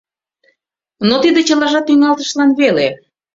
Но 1.07 1.15
тиде 1.23 1.39
чылажат 1.47 1.85
тӱҥалтышлан 1.87 2.51
веле. 2.59 2.87